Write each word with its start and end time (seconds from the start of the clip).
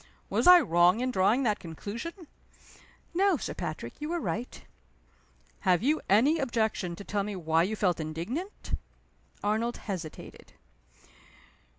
Was 0.31 0.47
I 0.47 0.59
wrong 0.59 0.99
in 0.99 1.11
drawing 1.11 1.43
that 1.43 1.59
conclusion?" 1.59 2.25
"No, 3.13 3.37
Sir 3.37 3.53
Patrick. 3.53 3.93
You 4.01 4.09
were 4.09 4.19
right." 4.19 4.63
"Have 5.59 5.83
you 5.83 6.01
any 6.09 6.39
objection 6.39 6.95
to 6.95 7.03
tell 7.03 7.21
me 7.21 7.35
why 7.35 7.61
you 7.61 7.75
felt 7.75 7.99
indignant?" 7.99 8.75
Arnold 9.43 9.77
hesitated. 9.77 10.53